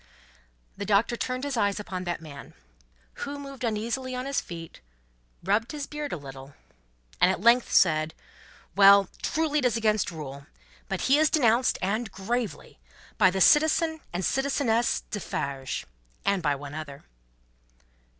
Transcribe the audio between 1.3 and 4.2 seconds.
his eyes upon that man. Who moved uneasily